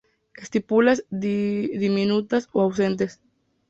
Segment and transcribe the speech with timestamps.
[0.43, 3.11] Estípulas diminutas o ausentes.